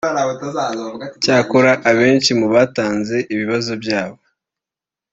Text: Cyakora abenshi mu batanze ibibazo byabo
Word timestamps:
Cyakora 1.23 1.71
abenshi 1.89 2.31
mu 2.39 2.47
batanze 2.55 3.17
ibibazo 3.33 3.71
byabo 3.83 4.17